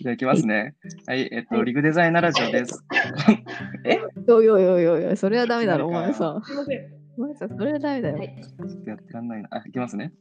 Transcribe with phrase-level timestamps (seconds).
[0.00, 0.74] じゃあいきますね。
[1.06, 2.84] はい、えっと、はいリグデザイナーラジオです。
[3.84, 3.98] え？
[4.28, 6.40] お いおいおいおいおい、それはダメだろ、お前さ。
[6.44, 6.80] すいません。
[7.18, 8.18] お前さ、それはダメだよ。
[8.18, 8.36] はい。
[8.44, 9.48] ちょっとやってらんないな。
[9.50, 10.12] あ、いきますね。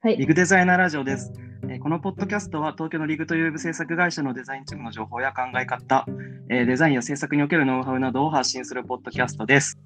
[0.00, 1.32] はいリグデザイナーラジオです。
[1.68, 6.06] えーこのポッドキャストは東京のリグというウェブ制作会社のデザインチームの情報や考え方、
[6.48, 9.78] えーデザインや制作におけるノウハウなどを発信するポッドキャストです。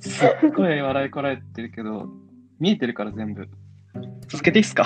[0.00, 2.08] すっごい笑いこらえてるけど、
[2.60, 3.48] 見えてるから全部。
[4.28, 4.84] 続けていいっすか？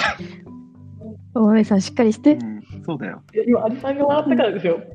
[1.34, 2.36] お前さん、しっかりしてう。
[2.44, 3.22] ん、そうだよ。
[3.46, 4.80] 今、アリさんが笑ったからですよ。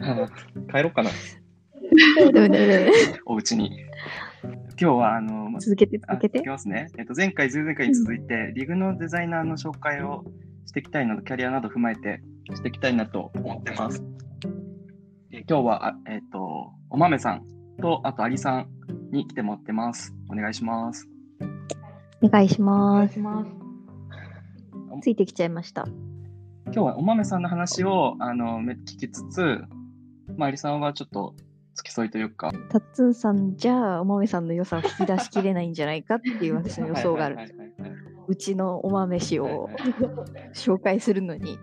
[0.00, 0.28] あ
[0.72, 1.10] 帰ろうかな、
[2.32, 2.90] ダメダメダメ
[3.26, 3.70] お家に。
[4.80, 6.48] 今日は、あの、ま続けて、あ続けていき。
[6.48, 6.88] ますね。
[6.98, 10.24] えっと、前回、前々回に続いて、リグのデザイナーの紹介を
[10.66, 12.20] していきたいなど、キャリアなど踏まえて
[12.52, 14.02] していきたいなと思ってます。
[15.30, 17.46] え今日は、あえっと、お豆さん
[17.80, 18.66] と、あと、アリさん
[19.12, 20.14] に来てもらってます。
[20.30, 21.08] お願いします。
[22.22, 23.61] お願いしお願ます。
[25.00, 25.86] ついてきちゃいました。
[26.66, 29.62] 今日はお豆さんの話を、あの、め聞きつつ、
[30.36, 31.34] まあ、アリさんはちょっと
[31.74, 37.36] 付き添いというか、タッツンさんじゃ、お豆さんの良さを引き出しきれないんじゃないかっていう私の予想がある
[38.28, 39.74] うちのお豆氏をはい
[40.54, 41.58] 紹介するのに、ちょっ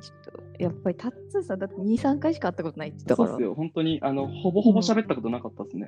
[0.57, 3.55] と、やっぱりタッツンさんだって2、3回しか会ったことないって言ったからそうっす、よ。
[3.55, 5.87] 本当に、あの、ほぼほぼ喋ったことなかったですね。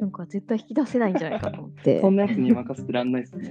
[0.00, 2.00] なんか絶対引き出せないんじゃないかと思って。
[2.00, 3.50] そんなやつに任せてらんないですね。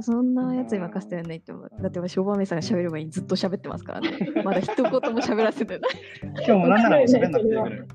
[0.00, 1.70] そんなやつに任せてやんないって思う。
[1.82, 4.10] だって私、お豆さんが喋る前にずっと喋ってますからね。
[4.44, 5.90] まだ一言も喋らせてない。
[6.36, 7.80] 今日もなんならもう喋んなくていいぐらい。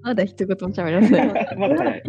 [0.00, 1.56] まだ一言も喋らせてない。
[1.58, 2.02] まだ早い。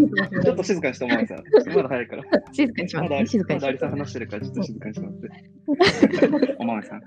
[0.43, 1.37] ちょっと静かにしてお前さん。
[1.75, 2.23] まだ早いから。
[2.51, 6.55] 静かにしまますだ、静かにしまだアリさん話してるから、ちょっと静かにしてもらって。
[6.59, 7.01] お豆さん。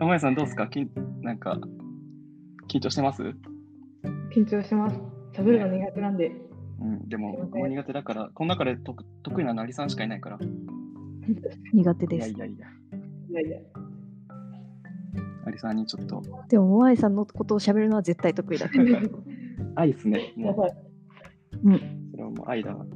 [0.00, 0.66] お豆さんどうですか？
[0.68, 0.90] きん
[1.22, 1.58] なんか、
[2.68, 3.22] 緊張してます？
[4.34, 4.98] 緊張します。
[5.40, 6.32] 喋るの苦手なんで。
[6.80, 10.36] うん、でも、僕も苦手だから、この中で得得意なのアリさんしかいないから。
[10.36, 10.40] い
[11.74, 12.30] 苦手です。
[12.30, 12.66] やいやいや、
[13.30, 13.58] いやいや。
[15.46, 18.84] アリさんにちょっと、でも、お豆さんのことを喋るのは絶対得意だから。
[19.76, 20.32] 愛っすね。
[20.36, 20.74] もう、やばい。
[22.10, 22.86] それはもう愛だわ。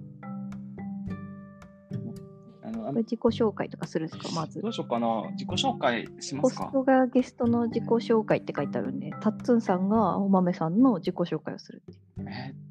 [2.86, 4.68] あの、自己紹介とかするんですか、まずど。
[4.68, 5.30] うしようかな。
[5.32, 6.64] 自己紹介しますか？
[6.64, 12.03] ホストがゲストの自己紹介って書いてあるんで、タッツンさんがお豆さんの自己紹介をするっていう。
[12.28, 12.64] えー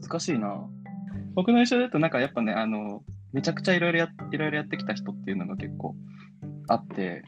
[0.00, 0.66] 難しいな。
[1.34, 5.94] 僕の印象だと、なんかやっぱね、あの、めちゃくちゃいろいろやいろいろやってきた人っていうのが結構
[6.68, 7.22] あって、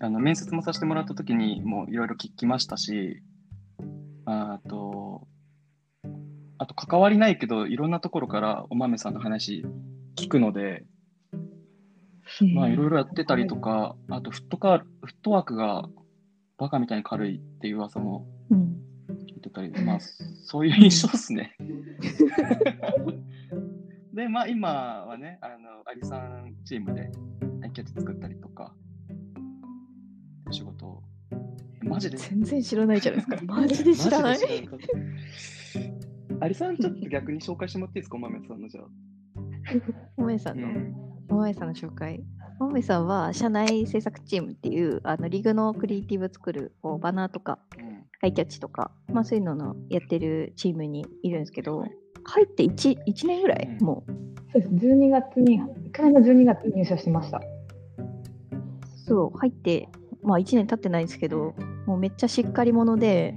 [0.00, 3.22] あの、面接もさせてもらった時にもういろいろ聞きましたし、
[4.26, 5.26] ああと、
[6.58, 9.64] あと関わりないけど、いろんなところからお豆さんの話
[10.16, 10.84] 聞くので、
[12.54, 15.88] まあいろいろやってたりとか、あとフットカー、フットワークが
[16.58, 18.26] バカみたいに軽いっていう噂も
[19.44, 19.50] うん。
[19.50, 19.98] 聞いてたり、まあ、
[20.44, 21.56] そういう印象ですね。
[24.12, 25.54] で、まあ、今はね、あの、
[25.86, 27.10] アリさんチームで
[27.62, 28.74] アイキャッチ作ったりとか、
[30.48, 31.02] お仕事を、
[31.82, 32.16] マジで？
[32.16, 33.44] 全然知らないじゃないですか。
[33.52, 34.38] マジで知らない？
[36.40, 38.84] アリさん、ちょっと逆に紹介してもらっていいですか、 お豆さんのじゃあ。
[40.16, 40.94] お豆さんの、うん
[41.30, 42.22] お豆さんの紹介。
[42.60, 47.83] お豆さんは社内制作チームっていうあのリグのクリエイティブ作るこうバナーとかうん
[48.24, 51.84] ハイキャッチとか、まあ、そういうののやってるチームにいるんですけど、
[52.24, 54.12] 入って 1, 1年ぐらい、うんもう
[54.50, 54.86] そうです。
[54.86, 55.60] 12月に、
[55.92, 57.42] 去年の12月に入社しました。
[59.06, 59.90] そう入って、
[60.22, 61.54] まあ、1年経ってないんですけど、
[61.86, 63.34] もうめっちゃしっかり者で、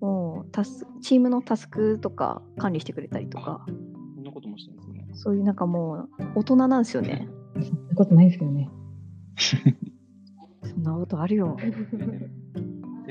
[0.00, 3.64] もうタスチームのタスクとか管理してくれたりとか、
[4.16, 5.06] そんなこともしてるんですね。
[5.12, 7.28] そういうなんかもう大人なんですよね。
[7.62, 8.68] そんなことないんですけどね。
[10.64, 11.56] そんなことあるよ。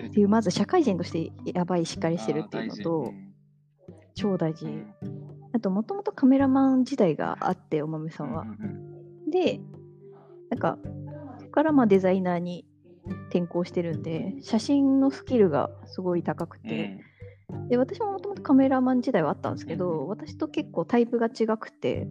[0.01, 3.13] っていう、まず社会人としてやばいしっかりしてるっていうのと、
[4.15, 4.67] 超大事。
[5.53, 8.45] あと、もともとカメラマン時代があって、おまめさんは。
[9.29, 9.59] で、
[10.49, 10.77] なんか、
[11.39, 12.65] そこからまあデザイナーに
[13.29, 16.99] 転向してるんで、写真のスキルがすごい高くて、
[17.69, 22.07] で、私ももともとカメラマン時代はあったんですけど、私と結構タイプが違くて、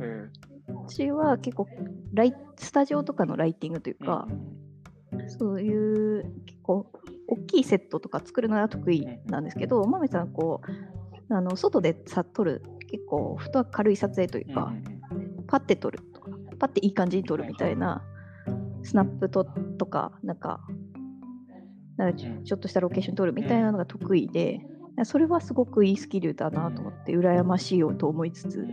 [0.69, 1.69] 私は結構
[2.15, 4.29] ライ、スタジオとかのライティングというか、
[5.27, 6.91] そういう結構
[7.33, 10.61] 大きいセットとか作るのが得意なんですけど、まめさんこ
[11.29, 14.73] うあの外でさ撮る結構フットワーク軽い撮影というか、
[15.47, 18.03] パッて撮るとかパッていい感じに撮るみたいな
[18.83, 20.61] スナップととかなんか
[21.97, 24.61] なんかちょっとしたロケーション撮るみたいなのが得意で、
[25.05, 28.67] それはすごくいいスキルだなと思って羨ましいよと思いつつ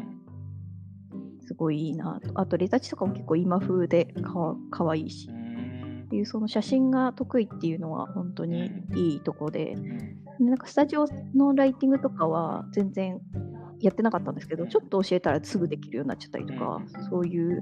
[1.48, 2.32] すごいいいなと。
[2.36, 5.30] あとレタッチとかも結構今風でかわかわいいし
[6.10, 9.76] っていうその写真が得意っていうのは本当にいいとこで、
[10.40, 13.22] でなんかスタジオのライティングとかは全然
[13.80, 17.62] やってなかったんですけど、ちょっと教えたらすぐできるようになっちゃったりとか、そういう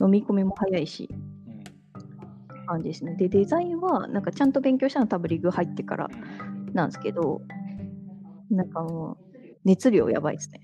[0.00, 2.66] 飲み込みも早いし、うん。
[2.66, 3.16] 感じですね。
[3.16, 6.72] で、デザインは、なんかちゃんと勉強したのは多分リグ入ってからうん。
[6.72, 7.42] なんですけど、
[8.50, 9.36] なんかもう、
[9.66, 10.60] 熱量やばいですね。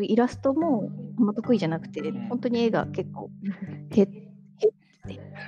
[0.00, 3.30] イラストもあんま得意じゃなくて、ん本当に絵が結構、
[3.92, 4.06] へ、へ、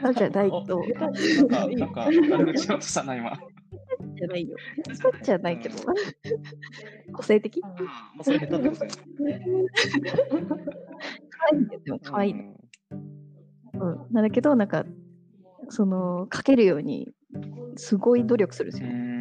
[0.01, 3.39] 下手じゃないと、なんか、なんか、悪口をしたな、今。
[4.17, 4.57] じゃないよ。
[4.95, 5.77] 下手じゃないけど、
[7.13, 7.61] 個性的？
[7.61, 7.75] 可も
[8.21, 8.91] うそれ下手ってことね。
[11.51, 12.43] 愛いんですよ、可愛いの。
[12.43, 12.59] うん
[13.81, 14.13] うん。
[14.13, 14.85] なんだけど、なんか、
[15.69, 17.09] その、描けるように、
[17.77, 18.93] すごい努力するんですうよ。
[18.93, 19.18] ん。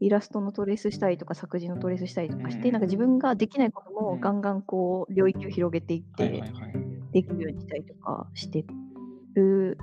[0.00, 3.96] イラストのトレースしたりとか、作詞のトレースしたりとかして、うんなんか自分ができないことうん。
[4.16, 6.42] もガンガンこう、領域を広げていって。
[7.12, 8.64] できるようにしたりとかして
[9.34, 9.76] る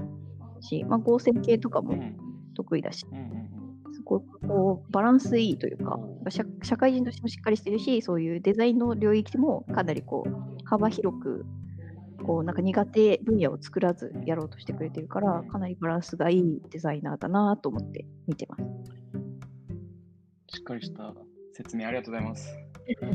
[0.61, 2.17] し、まあ、合成系とかもうん。
[2.55, 3.05] 得意だし、
[3.93, 6.31] すごくこうバランスいいというかうん。
[6.31, 10.31] 社、社会人としてもしっかりしてるし、そういうデザインの領域もかなりこう
[10.65, 11.45] 幅広く、
[12.23, 18.63] こうなんか苦手分野を作らずやろうとしてくれてるから、かなりバランスがいいデザイナーだなと思って見てます。
[20.57, 21.13] しっかりした
[21.53, 22.49] 説明ありがとうございます。
[22.49, 23.05] あ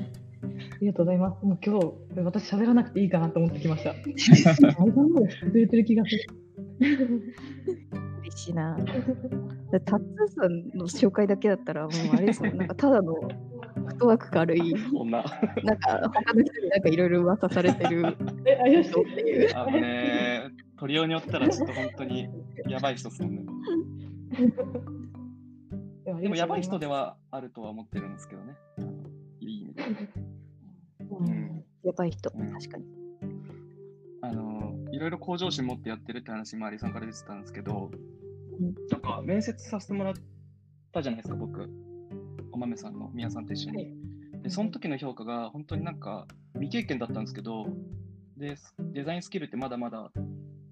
[0.81, 1.44] りがとうございます。
[1.44, 1.93] もう今日、
[2.23, 3.94] 私喋らなくていいかなと思ってきました。
[3.97, 6.21] 相談までしてくれてる気がする。
[8.21, 8.79] 嬉しいな。
[9.73, 15.25] だタッツーさんの紹介だけだったら、もうあれですよ、なんかただのフットワーク軽い、女。
[15.65, 18.17] なんか他の人になんかいろいろ噂されてる
[18.47, 19.56] え、怪しい人っていう。
[19.56, 20.43] あのね、
[20.79, 22.29] 取りようによったらちょっと本当に
[22.69, 23.43] やばい人ですもんね。
[26.23, 28.55] でもやばい人ではあるとは思ってるんですけどね。
[28.79, 28.93] あの
[29.41, 29.83] いい意味で。
[31.11, 32.85] うんやばい人、うん確かに。
[34.21, 37.91] あの、いろいろ向上心持ってやってるって話、周りさんから出てたんですけど、
[38.61, 40.15] うんなんか面接させてもらっ
[40.93, 41.69] たじゃないですか、僕。
[42.53, 43.93] お豆さんの宮さんと一緒に。
[44.45, 47.67] で、その時の評価が本当になんか未経験だったんですけど、
[48.37, 50.13] で、デザインスキルってまだまだ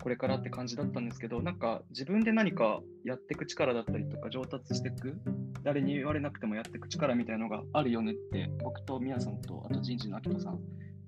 [0.00, 5.20] これからって感じだったんですけど、なんか自分で何かやっていく力だったりとか上達していく、
[5.62, 10.58] 誰に言われなくてもやっていく力みたいなのがあるよねって、僕と宮さんと、あと人事の秋人さん、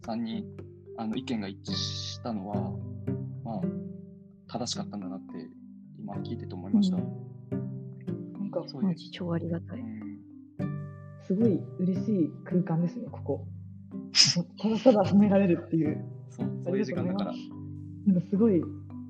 [0.04, 0.46] さんに
[0.98, 2.56] あの意見が一致したのは、
[3.44, 3.60] まあ、
[4.46, 5.26] 正しかったんだなって
[5.98, 6.96] 今聞いてて思いました。
[6.96, 7.02] うん
[8.32, 9.78] なんか、そういう超ありがたい。
[9.78, 10.02] うん
[11.24, 13.46] すごい嬉しい空間ですね、ここ。
[14.58, 16.04] ただただ褒められるっていう。
[16.30, 17.32] そうそういう時間だから、
[18.06, 18.60] なんかすごい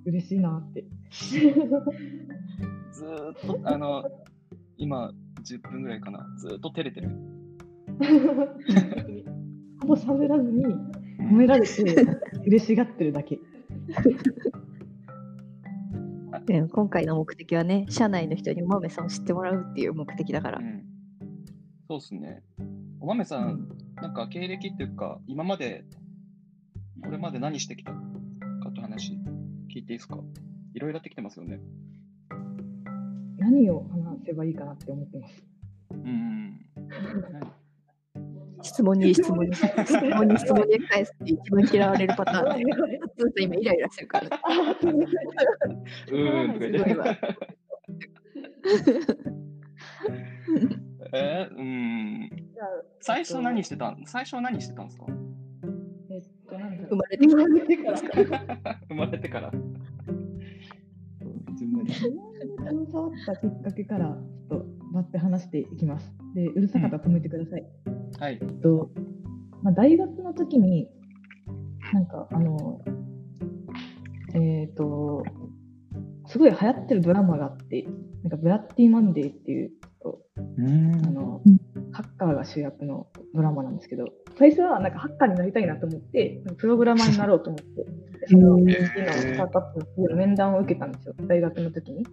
[0.04, 0.84] 嬉しいなって。
[2.92, 4.04] ずーっと、あの、
[4.76, 7.10] 今、10分ぐらいかな、ずーっと照れてる。
[9.80, 10.64] ほぼ喋らずに
[11.18, 11.84] 褒められて
[12.46, 13.38] 嬉しがってるだけ。
[16.48, 20.62] うん今回の目的はね、社内の人にお豆さんを知ってもらうっていう目的だからう。
[20.62, 20.82] ん、
[21.88, 22.42] そうっすね。
[23.00, 25.84] お豆さん、なんか経歴っていうか、今まで、
[27.04, 27.98] これまで何してきたか
[28.70, 29.12] って話、
[29.74, 30.18] 聞いていいですか？
[30.74, 31.60] いろいろやってきてますよね。
[33.42, 35.44] 何を話せばいいかなって思ってます。
[35.90, 36.60] うん。
[38.62, 42.64] 質問に質問に 質問に質問で返すって一番嫌われるパターンで。
[43.18, 44.26] ずっと今イライラしてるから。
[44.26, 47.04] うーんすごいわ。
[51.14, 52.30] えー、うん。
[53.00, 55.06] 最初何してたん最初は何してたんですか？
[56.10, 56.22] えっ
[56.86, 57.98] と、生まれてから。
[58.88, 59.50] 生まれてから。
[59.52, 59.58] こ
[61.68, 62.31] の
[62.90, 66.12] 触ったきっかけから、ちょっと待って話していきます。
[66.34, 67.64] で、うるさかったら止めてください。
[68.18, 68.38] はい。
[68.40, 68.90] えっと、
[69.62, 70.88] まあ、大学の時に、
[71.92, 72.80] なんか、あの、
[74.34, 75.22] えっ、と、
[76.26, 77.86] すごい流行ってるドラマがあって、
[78.22, 79.72] なんか、ブラッディ・マンデーっていう、
[80.58, 81.40] うんあの、
[81.92, 84.04] ハッカーが主役のドラマなんですけど、
[84.38, 87.84] 最初はなんかハッカーになりたいなと思って、プログラマーになろうと思って、
[88.20, 92.06] でその、へー次のスタートアップの面談を受けたんですよ、大学の時に。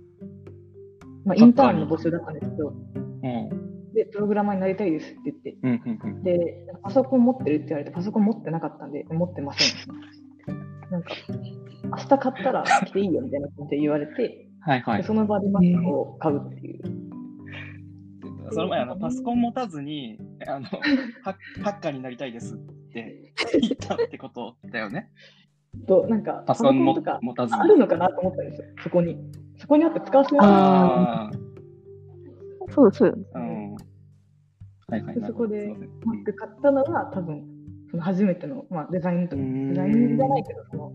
[1.26, 3.94] まあ、インターンの募集だったんですけど、うん。
[3.94, 5.82] で、プログラマーになりたいですって言って、うん。
[5.86, 6.00] うん。
[6.04, 6.24] うん。
[6.24, 9.90] で、パソコン持ってるって言われて、パソコン持ってなかったんで、持ってません。
[10.92, 11.14] なんか、
[11.84, 15.04] 明日買ったら来ていいよみたいな感じで言われて、はいはいで。
[15.04, 16.82] その場で Mac を買うっていう。
[18.52, 20.66] その前あの、パソコン持たずにあの
[21.24, 22.58] ハッ、カーになりたいですっ
[22.92, 25.12] て言ったってことだよね。
[25.88, 29.18] と、なんか、パソコンもとか持たずにあるのかなと思ったんですよ、そこに。
[29.60, 31.32] そこにあって使わせてもらああ、
[32.72, 33.28] そうそう。
[33.36, 33.76] うん。
[33.76, 35.20] はいはい。
[35.20, 37.44] でそこでなるほどすい Mac 買ったのが多分、
[37.92, 40.94] その初めての、まあ、デザインと、ませんデザインじゃないけど、その、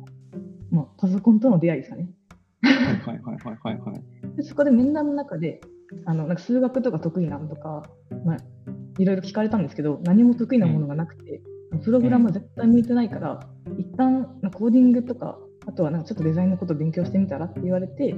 [0.70, 2.08] まあ、パソコンとの出会いですかね。
[2.62, 4.02] はいはいはいはい。
[4.36, 5.60] でそこで面談の中で、
[6.06, 7.82] あのなんか数学とか得意なのとか、
[8.24, 8.36] まあ、
[8.98, 11.42] いろいろ聞かれたんですけど、何も得意なものがなくて、
[11.84, 13.40] プログラムは絶対向いてないから、
[13.78, 18.14] 一旦まあコーディングとか、あとはなんかちょっとデザインのことを勉強してみたらって言われて、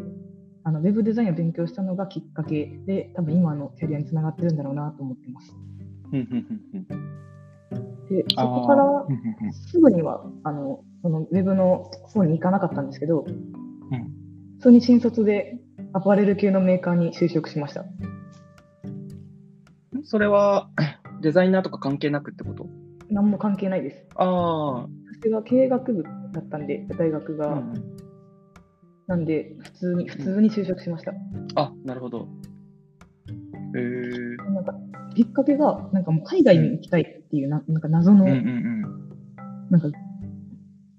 [0.66, 5.56] あのウェブデザインを勉強したのがきっかけで、多分今のキャリアにつながってるんだろうなと思ってます。
[8.10, 9.06] で、そこから
[9.52, 13.52] すぐには、あの、そのウェブの方に行かなかったんですけど、うん
[14.56, 15.58] 普通に新卒で
[15.92, 17.84] アパレル系のメーカーに就職しました。
[20.02, 20.70] それは
[21.22, 22.66] デザイナーとか関係なくってこと？
[23.08, 24.04] 何も関係ないです。
[24.16, 24.88] あ
[25.22, 27.52] 私が経営学部だったんで、大学あ、が。
[27.52, 28.05] うん
[29.06, 31.12] なんで、普通に、普通に就職しました。
[31.54, 32.28] あ、なるほど。
[33.76, 34.74] へえなんか、
[35.14, 38.66] きっかけが、なんかもう海外に行きたいっていうな、なんか謎の、うんうん
[39.70, 39.88] なんか、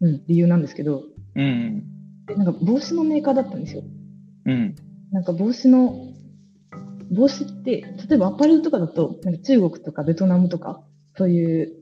[0.02, 1.04] うん、理由なんですけど、
[1.36, 1.84] うん。
[2.36, 3.84] なんか帽子のメーカーだったんですよ。
[4.46, 4.76] うん。
[5.12, 6.14] なんか帽子の、
[7.12, 10.82] 帽子って、例えばアパレルとかだと、なんか中国とかベトナムとか、
[11.16, 11.74] そういう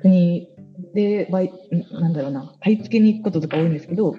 [0.00, 0.48] 国
[0.94, 4.16] でバイ、んなんだろうな、買い付けに行くこととか多いんですけど、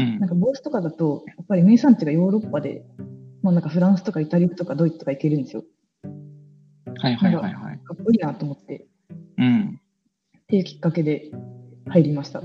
[0.00, 2.84] うんなんか帽子とかだと、やっぱり名産地がヨーロッパで、
[3.42, 5.64] まあなんかフランスとかイタリアとかドイツとか行けるんですよ。
[6.98, 7.78] はいはいはいはい。
[7.84, 8.86] かっこいいなと思って、
[9.38, 9.80] うん。
[10.38, 11.30] っていうきっかけで
[11.88, 12.42] 入りました。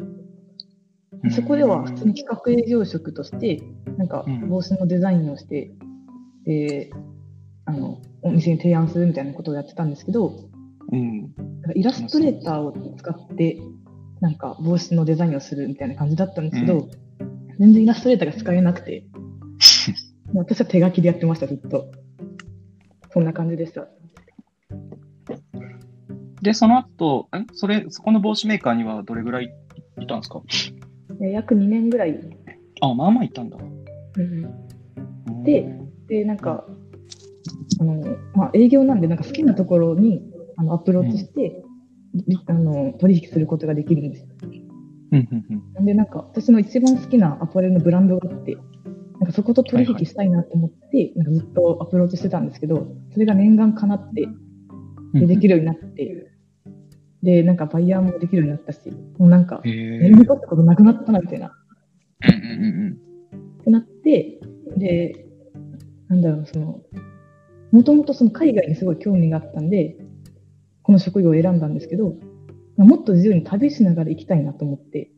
[1.31, 3.61] そこでは普通に企画営業職として、
[3.97, 5.71] なんかうん帽子のデザインをして、
[6.45, 6.91] で、
[7.65, 10.33] あの、お店に提案するみたいなことをやってたんですけど、
[10.91, 11.33] うん。
[11.75, 13.59] イラストレーターを使って、
[14.21, 16.89] なんか帽子のデザインをするみたいな感じだったんですけど、う
[17.59, 19.05] 全然イラストレーターが使えなくて、
[20.33, 21.91] もう私は手書きでやってました、ずっと。
[23.11, 23.87] そんな感じでした。
[26.41, 27.45] で、その後、え？
[27.53, 29.51] それ、そこの帽子メーカーにはどれぐらい
[29.99, 30.41] いたんですか？
[31.19, 32.17] で約2年ぐらい、
[32.81, 33.57] あ、まあまあいたんだ。
[34.17, 35.75] うんで、
[36.07, 36.65] で、なんか、
[37.79, 40.21] あの、まあ、営業なんで、なんか好きなところに
[40.57, 41.63] あのアプローチして、
[42.47, 44.27] あの、取引することができるんです。
[45.11, 48.57] なんで、なんか、私の一番好きなアパレルのブランドがあって、
[49.19, 54.27] なんかそこと取引したいなと思って、なんかずっとアプローチしてたんですけど、それが念願かなって、
[55.13, 56.31] でできるようになって、
[57.23, 58.79] で、なんかバイヤーもできるようになったし、
[59.17, 60.09] もうなんか、へやえ。
[60.09, 61.47] り残ったことなくなったな、みたいな。
[61.47, 64.39] ってなって、
[64.77, 65.25] で、
[66.07, 66.81] なんだろう、その、
[67.71, 69.97] もともとその海外にすごい興味があったんで、
[70.83, 72.28] この職業を選んだんですけど、まあ
[72.83, 75.11] もっと自由に旅しながら行きたいなと思って、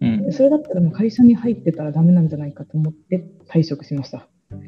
[0.00, 0.24] うん。
[0.24, 4.28] でそれだったらもう会社に入ってたらダメなんじゃないかと思って退職しました。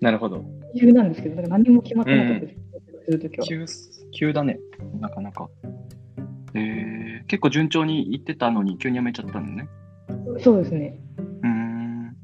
[0.00, 0.44] なるほど。
[0.74, 2.58] 理由なんですけど、だから何も決まってなかったです、
[3.06, 3.46] するときは。
[3.46, 3.64] 急、
[4.12, 4.58] 急だね。
[5.00, 5.48] なかなか。
[6.54, 9.68] えー、結構順調に行ってたのに急に辞めちゃったのね。
[10.40, 11.00] そうですね。
[11.42, 12.16] うーん。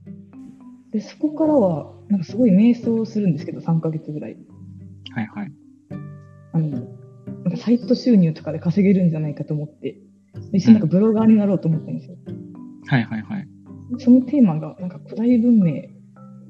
[0.92, 4.36] で、そこからは、なんかすごい瞑想するんですけど、3ヶ月ぐらい。
[5.12, 5.49] はいはい。
[7.70, 9.96] イト収入とかで稼げるんじゃないかと思って、
[10.52, 12.16] で一緒になんかブロガーになろうと思ったんですよ。
[12.86, 13.48] はいはいはい。
[13.98, 15.82] そのテーマが、なんか古代文明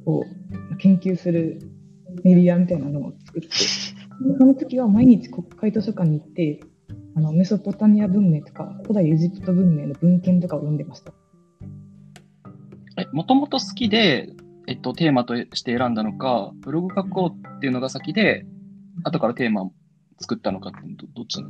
[0.06, 0.24] を
[0.78, 1.60] 研究する
[2.24, 3.54] メディアみたいなのを作って、で
[4.38, 6.60] その時は毎日国会図書館に行って、
[7.16, 11.12] あのメソポタミア文明とか古代エジプト文明の文献とかを読んでました。
[12.98, 14.30] え、もともと好きで、
[14.66, 18.46] えっと、テーマとして選んだのか、ブログ書こうっていうのが先で、
[19.02, 19.72] 後からテーマを
[20.20, 21.42] 作ったのかってどどっち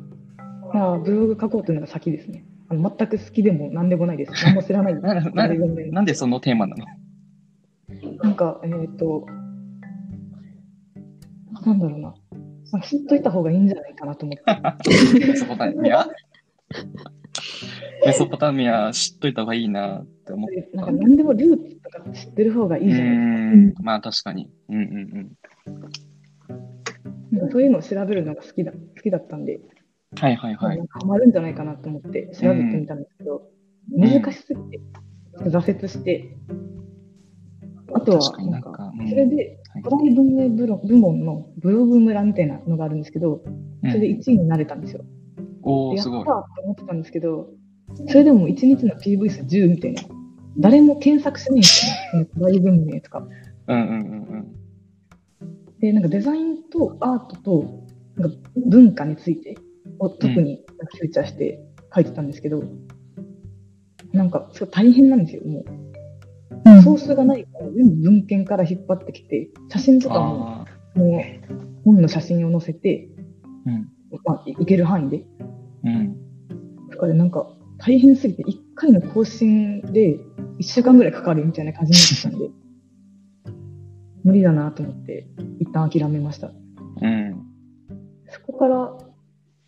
[0.73, 2.45] まあ、ブログ書こうというのが先ですね。
[2.69, 4.33] あの全く好きでも何でもないです。
[4.45, 5.03] 何も知らないです。
[5.05, 6.85] なななんでそのテーマなの？
[8.23, 9.27] なんか、えっ、と、
[11.67, 12.15] なんだろうな。
[12.73, 14.45] なんか知っといた方がいいんじゃないかなと思って。
[15.27, 16.07] メソポタミア？
[18.07, 20.77] メソポタミア知っといた方がいいなって思っでた。
[20.77, 23.83] なんか何でもルーツとか知ってる方がいいじゃないですか。
[23.83, 24.49] まあ確かに。
[24.69, 25.33] うんうん
[25.67, 25.89] なんか
[27.51, 29.63] そういうのを調べるのが好きだ好きだったんで、うん。
[30.19, 33.43] はいはいはいハマるんじゃないかなと思って調べてみたんですけど、
[33.97, 34.81] 難しすぎて、
[35.39, 36.37] 挫折して、
[37.95, 43.43] あとは、なんんか、うんそれで、はい古代文明部門のブログ村みたいなのがあるんですけど、
[43.83, 45.05] それでうん1位になれたんですよ。
[45.63, 46.23] おー、やったすごい。
[46.23, 46.33] ーと
[46.65, 47.51] 思ってたんですけど、
[48.09, 50.03] それでも1日の PV 数10みたいな。
[50.59, 52.27] 誰も検索しないんですよね。
[52.33, 53.27] この古代文明とか。
[53.69, 54.60] うんうんうん
[55.81, 57.85] で、なんかデザインとアートと
[58.17, 59.57] なんか文化について
[59.99, 60.65] を特に
[60.99, 61.61] フューチャーして
[61.95, 62.63] 書いてたんですけど、
[64.13, 66.83] なんかすごい大変なんですよ、もう。
[66.83, 70.01] ソースがないから全部文献から引っ張ってきて、写真うん。
[70.01, 73.89] とかもあもう本の写真を載せて、ーうん。
[74.25, 75.25] まあ、いいける範囲で。
[75.85, 76.17] うん。
[76.91, 80.19] とかでなんか大変すぎて、1回の更新で
[80.59, 82.51] 1週間ぐらいかかるみたいな感じになってたんで、
[84.25, 85.27] 無理だなと思って、
[85.59, 86.51] 一旦諦めました。
[87.01, 87.51] うん。
[88.61, 88.93] から、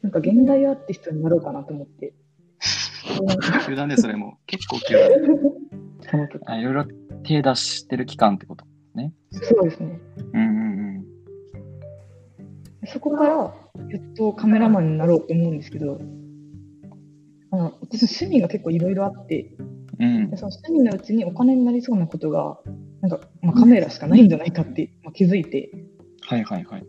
[0.03, 2.13] なんか現代アーティストになろうかなと思って。
[3.67, 4.37] 急だね、それも。
[4.47, 5.17] 結構急だね。
[6.61, 6.85] いろいろ
[7.23, 9.15] 手出してる期間ってことね。
[9.31, 9.99] そうですね。
[10.35, 10.63] うんうん
[12.85, 13.55] そこから、や
[13.97, 16.01] っとカメラマンになろうと思うんですけど、
[17.53, 19.55] あの私趣味が結構いろいろあって、
[20.31, 22.59] でその趣味のうちにお金になりそうなことが、
[23.01, 25.71] なんか、まあ、カメラしかないんじゃないかって、まあ、気づいて、
[26.23, 26.85] はいはいはい。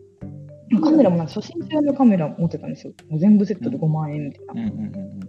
[0.70, 2.92] まあカメラもなんか初心者用のカメラ持ってたんですよ。
[3.18, 4.52] 全部セットで5万円みたいな。
[4.54, 5.20] うんうんうん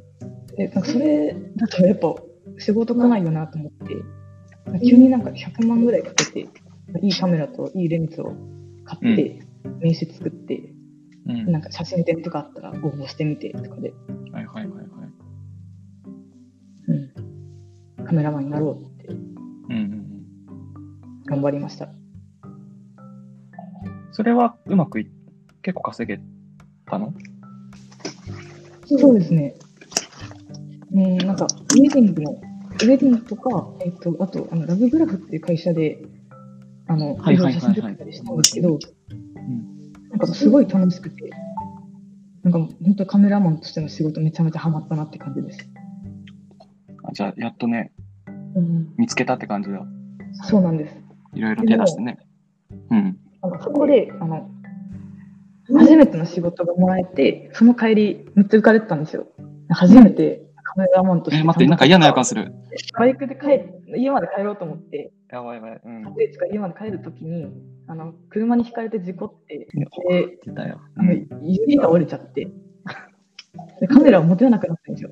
[0.55, 2.15] で、なんかそれだとやっぱ
[2.57, 3.95] 仕事来ないよなと思って、
[4.87, 6.47] 急になんか100万ぐらいかけて、
[7.01, 8.33] いいカメラといいレンズを
[8.85, 9.39] 買って、
[9.81, 10.71] 名刺作って。
[11.25, 13.93] なんか写真展とかあったら応募してみてとかで、
[14.31, 14.85] はいはいはいはい。
[18.05, 19.17] カメラマンになろうってうん
[19.69, 21.23] うんうん。
[21.25, 21.89] 頑張りました。
[24.11, 25.11] それはうまくい
[25.61, 26.21] 結構稼げ
[26.85, 27.13] たの？
[28.85, 29.55] そうですね。
[30.93, 36.01] うん、なんか、ウェディングの、ウェディングとか、えっと、あと、あのラブグラフっていう会社で、
[36.87, 40.09] あの、はいろいろ写真撮ったりしたんですけど、うん。
[40.11, 41.31] なんかすごい楽しくて、
[42.43, 45.67] なんか本当カメラマンとしての仕事めちゃめちゃハマったなって感じです。
[47.03, 47.94] あじゃあ、やっとね、うん、
[48.97, 49.85] 見つけたって感じだ。
[50.43, 50.95] そうなんです。
[51.33, 52.17] いろいろ手出してね。
[52.89, 53.17] うん。
[53.41, 54.49] あのそこで、あの、
[55.73, 59.27] 初めての仕事がもらえて、その帰り、めっちゃ浮かれてたんですよ。
[59.69, 61.41] 初めてカメラマンとして。
[61.41, 62.53] え、待って、なんか嫌な予感する。
[62.97, 65.81] バイクで帰家まで帰ろうと思って、やばいやばい。
[65.83, 66.13] うん。
[66.15, 67.47] で家まで帰るときに、
[67.87, 69.67] あの、車にひかれて事故って、
[70.09, 70.81] で、出たよ。
[70.97, 72.47] あの指が折れちゃって、
[73.79, 75.11] でカメラを持てなくなったんですよ。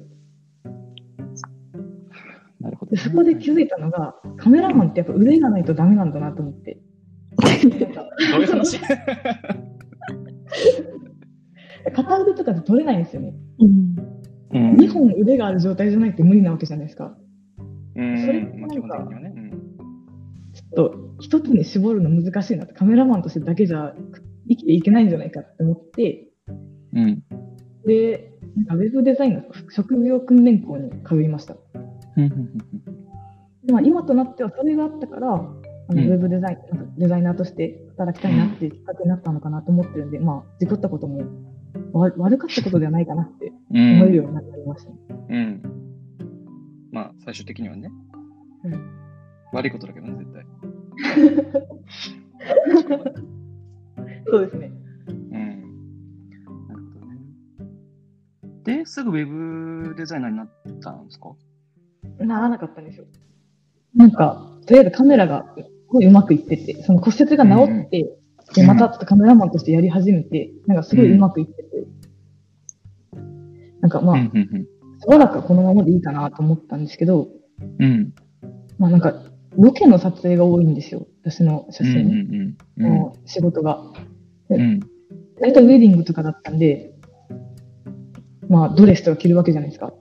[2.63, 2.97] なるほどで、。
[2.97, 6.80] そこで気づいたのが、カメラマンってやっぱ腕がないとダメなんだなと思って。
[7.41, 8.80] なんかどういう話
[11.93, 13.34] 片腕とかで撮れないんですよね。
[13.60, 13.95] うん。
[14.56, 17.17] うん2本腕がある状態じゃないと無理なわけじゃないですか。
[17.95, 18.21] うん。
[18.21, 19.34] それまあ、基本的にはね。
[19.36, 19.52] うん。
[20.54, 23.93] ちょっと一つに絞るの難しいなって、カメラマンとしてだけじゃ
[24.47, 26.30] 生きていけないんじゃないかって思って、
[26.93, 27.23] うん。
[27.86, 31.58] で、なんかウェブデザインの職業訓練校に通いました。
[32.17, 32.58] うんうんうん
[33.65, 35.56] でまあ、今となってはそれがあったから、あの
[35.89, 41.23] うんウェブデザイン、なんかデザイナーとして働きたいなっていうきっかけになったのかなと思ってるんで、まあ、事故ったことも
[41.93, 43.95] わ悪かったことではないかなって うん。
[43.95, 44.97] 思えるようになりましたね。
[45.30, 45.62] うん。
[46.91, 47.89] まあ、最終的にはね。
[48.65, 48.73] うん
[49.54, 50.45] 悪いことだけどね、絶対。
[54.28, 54.71] そうですね。
[55.08, 55.36] うん。
[56.67, 57.17] なるほどね。
[58.63, 59.28] で、すぐウェ
[59.88, 60.49] ブデザイナーになっ
[60.82, 61.36] たんですか？
[62.20, 63.06] ならなかったんですよ。
[63.96, 68.18] なんか、とりあえずカメラがすごいうまくいってて、その骨折が治って、
[68.56, 71.70] で、またちょっとカメラマンとしてやり始めて、なんかすごいうまくいってて、
[73.82, 74.68] なんかまあ、うんうん
[75.04, 77.28] しばらくはこのままでいいかなと思ったんですけど、
[77.80, 77.84] うん。
[77.84, 78.13] うん。
[78.80, 79.22] まあなんか、
[79.58, 81.08] ロケの撮影が多いんですよ。
[81.22, 82.98] 私の写うんうん真うんうん。
[83.00, 83.84] の仕事が。
[84.50, 84.80] うん。
[85.42, 86.94] 大体ウェディングとかだったんで、
[88.48, 89.94] まあドレスとか着るわけじゃないですか。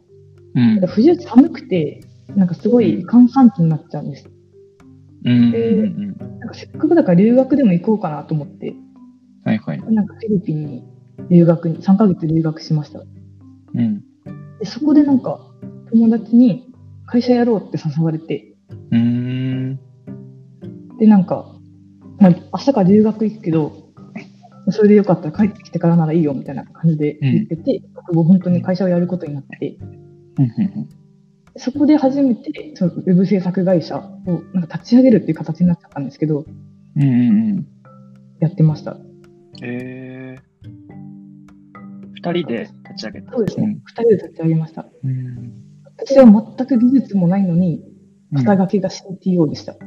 [0.55, 2.03] うん冬寒くて、
[2.37, 4.29] なんかすごい閑散期になっちゃうんです。
[5.25, 5.85] うんでうん
[6.21, 6.39] うん。
[6.41, 8.75] なんかせっかくだから留学でも行こうかなと思って、
[9.45, 9.83] はいはい。
[9.93, 10.85] なんかフィリピンに
[11.31, 13.01] 留学に、3ヶ月留学しました。
[13.01, 14.01] うん。
[14.59, 15.41] でそこでなんか
[15.91, 16.73] 友達に
[17.07, 18.55] 会社やろうって誘われて、
[18.91, 19.81] うーん。
[20.99, 21.55] でなんか、
[22.19, 23.73] まあ、明日から留学行くけど、
[24.71, 30.03] それでよかったら帰ってきてからならいいよみたいな感じで言ってて、僕も本当に会社をやることになって、うんうん
[31.57, 36.47] そこで初めてそのウェブ制作会社をなんか立ち上げるっていう形になっちゃったんですけど、
[36.97, 37.03] うん。
[37.03, 37.21] うんうんう
[37.61, 37.67] ん。
[38.41, 38.97] やってました。
[39.63, 40.43] えー。
[42.15, 43.33] 二人で立ち上げた。
[43.33, 43.79] そうですね。
[43.85, 44.87] 二人で立ち上げました。
[45.05, 45.53] うん。
[45.99, 46.35] 私は全
[46.67, 47.85] く技術もないのに、
[48.35, 49.77] 肩書きが CTO でした。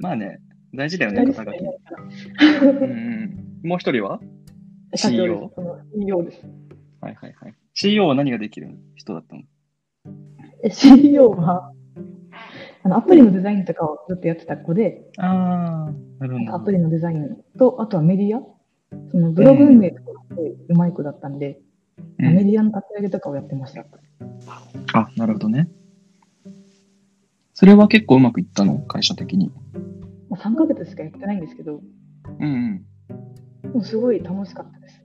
[0.00, 0.40] まあね、
[0.74, 1.58] 大事だよね、肩書き。
[1.58, 1.62] う
[2.64, 3.60] んうん。
[3.68, 4.20] もう一人は
[4.94, 5.52] ？CEO
[5.94, 6.44] CEO です。
[7.02, 7.54] はいはいはい。
[7.74, 9.42] CEO は何ができる人だったの？
[10.62, 11.72] え CEO は、
[12.84, 18.40] あの、アプリのデザインとかをずっとやってた子で、ああ、なるほアプリのデザインと、あとはメディア？
[19.10, 23.84] そのブログ運営とかでうまい子だったんで、うんメディアの立ち上げとかをやってました。
[24.92, 25.68] あ、なるほどね。
[27.52, 28.78] それは結構うまくいったの？
[28.78, 29.50] 会社的に。
[30.30, 31.80] まあ、3ヶ月しかやってないんですけど、
[32.38, 32.84] うん
[33.62, 35.01] でもすごい楽しかったです。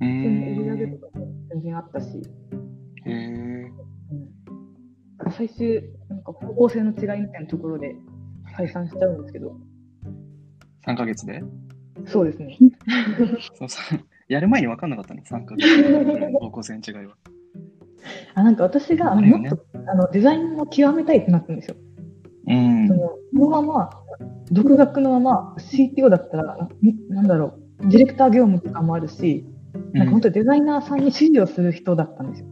[0.00, 0.22] うん。
[0.22, 0.86] 売り上げ。
[0.88, 2.06] とかも全然あったし、
[3.06, 3.12] へえ。
[5.22, 7.96] うん、最終、なんか方向性の違いみたいなところで
[8.56, 9.56] 解散しちゃうんですけど、
[10.86, 11.42] 3ヶ月で？
[12.06, 12.56] そうですね。
[13.58, 15.66] そうそうやる前に分かんなかったの、3ヶ月
[16.30, 17.16] の 方向性の違いは。
[18.34, 21.76] あなんか私が、もっとあのデザインを極めたいってなったんですよ。
[22.48, 22.94] うんそ。
[22.94, 23.90] のこのまま、
[24.50, 26.68] 独学のまま CTO だったら、ん
[27.08, 29.46] なんだろう、ディレクター業務とかもあるし、
[29.92, 32.48] なんか本当にデザイナーさんに指示をする人だったんですよ。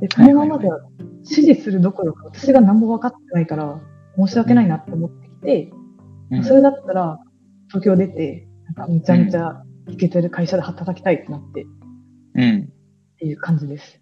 [0.00, 0.80] で、このままでは
[1.24, 3.80] 指示するどころか、私が何も分かってないから、
[4.16, 5.70] 申し訳ないなって思ってきて、
[6.30, 7.20] うんそれだったら、
[7.68, 11.66] 東京出て、なんかめちゃめちゃイケてる会社で働きたいってなって、っ
[12.34, 12.72] うん。
[13.18, 14.00] ていう感じです。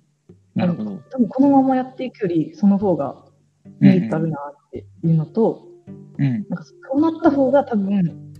[0.55, 1.03] なるほど。
[1.11, 3.25] 多分このままやっていくより、その方が
[3.81, 5.69] メリットあるなっていうのと、
[6.19, 6.33] うん。
[6.33, 8.33] なんかそうなった方が多分、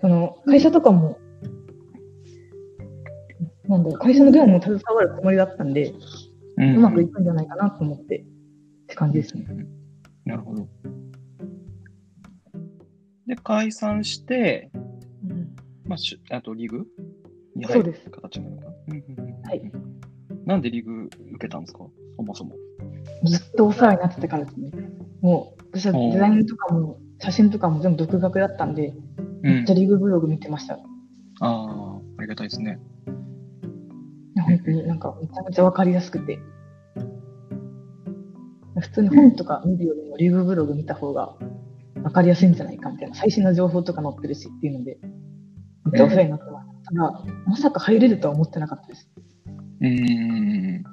[0.00, 1.18] その会社とかも、
[3.68, 5.94] なんだろう、会社の業務も携わるつもりだったんで、
[6.56, 8.24] うんうまくいくんじゃないかなと思って、っ
[8.86, 9.46] て感じですね。
[10.24, 10.68] なるほど。
[13.26, 14.70] で、解散して、
[15.86, 16.86] まあ、しゅあとリーグ？
[17.56, 18.70] に入るそうです形なのかな？
[18.88, 19.72] うんうんうんはい。
[20.44, 21.86] なんでリーグ受けたんですか？
[22.16, 22.54] そもそも。
[23.24, 24.70] ずっとお世話になってたからですね。
[25.20, 28.94] もう、私はデザインとかも、写真とかも全部独学だったんで、
[29.42, 29.74] うんめっちゃ。
[29.74, 30.74] リーグブログ見てました。
[30.74, 30.78] あ
[31.40, 32.78] あ、ありがたいですね。
[34.44, 36.38] 本当になんかめちゃめちゃわかりやすくて。
[38.80, 41.36] 普通に本とか見るよりもリーグブログ見た方が
[42.02, 44.98] わかりやすいんじゃないかみたいな、最新の情報とか載ってるしっていうので、
[45.90, 46.92] めっちゃお世話になってました。
[46.92, 49.08] ただ、まさか入れるとは思ってなかったです。
[49.80, 50.84] うーん。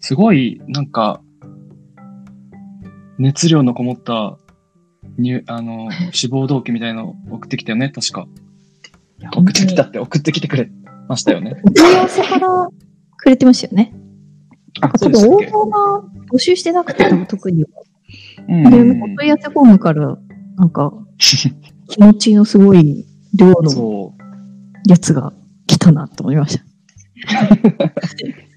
[0.00, 1.22] すごい、なんか、
[3.18, 4.38] 熱量のこもった、
[5.18, 8.26] にあの、 志望動機みたいの送ってきたよね、確か。
[9.36, 10.70] 送ってきたって、送ってきてくれ
[11.12, 11.60] ましたよね。
[11.62, 12.68] お問い合わせから
[13.16, 13.94] くれてましたよね。
[14.80, 15.78] あ、多分応そうでしたっけ募が
[16.32, 17.64] 募集してなくて、多分特に。
[18.48, 20.18] うんで、お問い合わせフォームから、
[20.56, 24.14] なんか、 気持ちのすごい量の。
[24.86, 25.32] やつが
[25.66, 26.64] 来たなと思いました。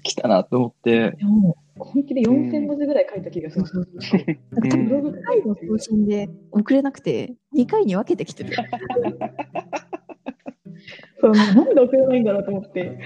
[0.02, 1.16] 来たなと思って。
[1.78, 3.74] 本気で4000文字ぐらい書いた気がします。
[3.76, 3.90] なんか
[4.70, 8.56] 多分、6回の送信で送れなくて、2回に分けてきてて。
[11.26, 12.98] そう、なんで送れないんだろうと思って、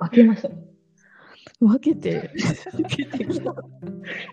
[0.00, 0.50] 開けました。
[1.60, 2.30] 分けて、
[2.78, 3.54] 受けてきた。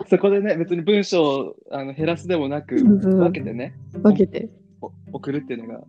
[0.09, 4.49] そこでね、別に文章をあの減らすでもなく、分けてね、分けて。
[4.81, 5.79] お送るっていうのが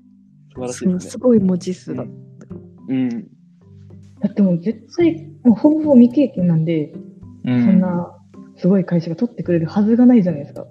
[0.55, 1.11] 素晴らしいですね。
[1.11, 2.07] すごい文字数だっ
[2.89, 3.09] うん。
[4.21, 6.93] だってもう絶対、もうほぼほぼ未経験なんで、
[7.45, 8.13] うんそんな
[8.57, 10.67] すごい会社が取ってくれるはずがないじゃないですか。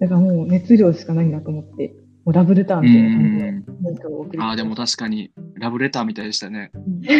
[0.00, 1.94] だからもう熱量しかないなと思って、
[2.26, 2.88] もうラブレターうみ
[3.40, 3.52] たい
[4.38, 6.72] なああ、でも確かに、ラブレターみたいでしたね。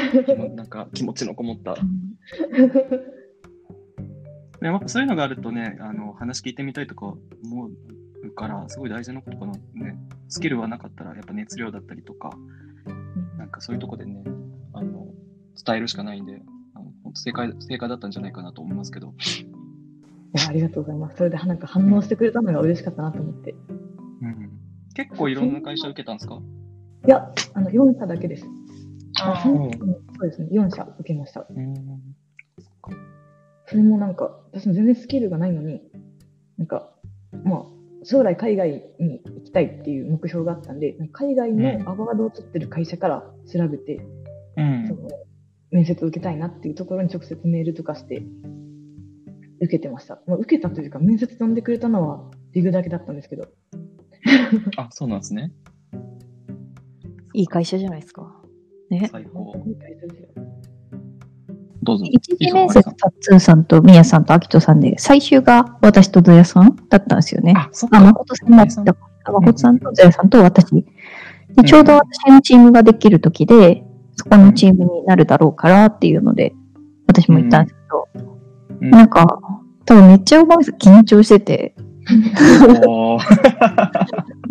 [0.57, 1.77] なんか気持ちのこもった。
[4.61, 7.71] やっぱそういうのがあるとね、あの話聞いてみたいとか思
[8.25, 9.53] うから、すごい大事なことかな。
[9.75, 9.97] ね、
[10.29, 12.37] スキルはなかったら、やっぱ熱量だったりとか、
[13.39, 14.25] なんかそういうとこでね、
[14.73, 15.07] あの
[15.65, 16.43] 伝えるしかないんで、
[16.75, 19.15] あの本当正解正解だったんじゃないかなと思いますけど。
[20.35, 21.17] いやありがとうございます。
[21.19, 23.51] それでなんか反応してくれたのが嬉しかったなと思って。
[23.51, 23.55] い
[24.23, 24.56] うん、
[24.97, 26.41] 結構いろんな会社受けたんですか？
[27.07, 28.47] や、あの4社だけです。
[29.21, 29.79] あうんそ
[30.27, 31.47] うですね、4社受けました。
[31.49, 31.75] うん。
[33.67, 35.83] それもなんか、私も全然スキルがないのに、
[36.57, 36.91] なんか、
[37.45, 37.63] まあ、
[38.05, 43.97] 将来海外に行きたいっていう目標があったんで、海外のアワードを取ってる会社から調べて、
[44.57, 45.09] うんその
[45.73, 48.23] 面接を受けたいなっていうところに直接メールとかして
[49.61, 50.21] 受けてました。
[50.27, 53.49] まあ、受けたというか、面接呼んでくれたのはリグだけだったんですけど、
[54.77, 55.53] あ、そうなんですね。
[57.35, 58.35] いい会社じゃないですか。
[58.91, 59.09] ね。
[59.11, 59.53] 最高。
[59.67, 60.29] いい会社ですよ。
[61.83, 62.05] どうぞ。
[62.05, 67.55] 一次面接、タッツーさんとミヤさんとアキトさんで、最終が私とゾヤさんだったんですよね。
[67.57, 68.05] あ、そっあ、か。
[68.05, 68.97] 誠さんだった。
[69.25, 70.73] あ誠さんとゾヤさんと私。
[70.73, 70.85] で、
[71.65, 73.85] ちょうど私のチームができる時で、
[74.17, 76.55] そこのチームになるだろうからっていうので、
[77.07, 78.09] 私も言ったんですけど、
[78.81, 79.39] うんなんか、
[79.87, 81.75] 多分めっちゃ緊張してて、
[82.87, 83.23] おー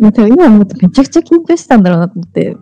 [0.00, 2.56] いや多分今思うとめちゃくちゃ緊張してたんだろうなと思って、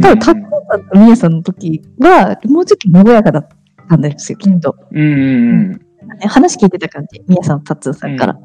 [0.00, 3.48] 多分タッツーさんとミヤさんの時は、もうちょっと和やかだっ
[3.88, 4.76] たんですよ、きっと。
[4.92, 5.80] うんうん
[6.28, 8.38] 話聞いてた感じ、ミヤさん、タッツーさんから。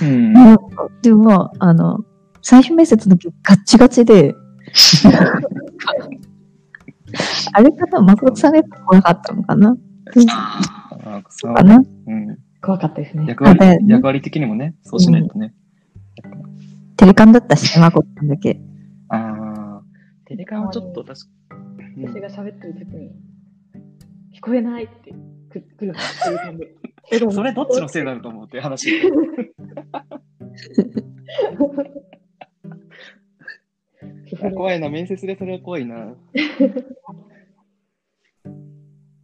[0.00, 0.36] うん。
[0.36, 0.58] うん。
[1.02, 1.98] でもまあ、あの、
[2.40, 4.34] 最終面接の時ガッチガチで、
[7.52, 9.76] あれかな誠さんが怖かったのかな
[11.04, 12.38] あそうかなうん。
[12.62, 13.26] 怖かったですね。
[13.28, 15.52] 役割ね役割的にもね、そうしないとね。
[16.96, 18.60] テレカンだったしね、誠さんだけ。
[19.08, 19.82] ああ。
[20.26, 21.26] テレカンはちょっと確か
[21.96, 23.10] うん私が喋ってる時に、
[24.34, 25.12] 聞こえないって
[25.60, 27.18] く来るのっていう感じで。
[27.18, 28.92] で もそれどっちのせいになると思うっていう話。
[34.54, 36.14] 怖いな、面接でそれは怖いな。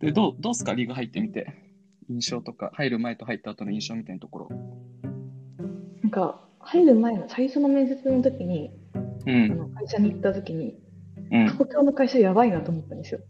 [0.00, 1.67] で、どう、どうすか、リーグ入ってみて。
[2.08, 4.48] 印象とか、入る前と入った後の印象みたいなところ。
[6.02, 9.48] なんか、入る前の最初の面接の時に、あうん。
[9.56, 10.78] の会社に行った時に、
[11.30, 11.48] うん。
[11.48, 13.20] 東京の会社やばいなと思ったんですよ。